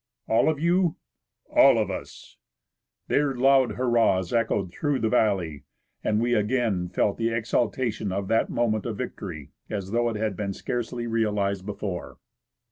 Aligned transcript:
"All 0.27 0.49
of 0.49 0.59
you?"" 0.59 0.95
All 1.55 1.77
of 1.77 1.91
us!" 1.91 2.37
Their 3.07 3.35
loud 3.35 3.73
hurrahs 3.73 4.33
echoed 4.33 4.71
through 4.71 4.97
the 4.97 5.09
valley, 5.09 5.63
and 6.03 6.19
we 6.19 6.33
again 6.33 6.89
felt 6.89 7.17
the 7.17 7.29
exultation 7.29 8.11
of 8.11 8.27
that 8.27 8.49
moment 8.49 8.87
of 8.87 8.97
victory 8.97 9.51
as 9.69 9.91
though 9.91 10.09
it 10.09 10.15
had 10.15 10.35
been 10.35 10.53
scarcely 10.53 11.05
realized 11.05 11.67
before. 11.67 12.17